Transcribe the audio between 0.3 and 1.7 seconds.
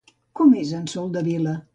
Com és en Soldevila?